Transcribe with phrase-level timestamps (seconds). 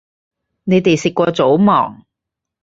[0.63, 2.05] 你哋食過早吂